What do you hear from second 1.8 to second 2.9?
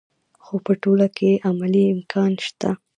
امکان شته.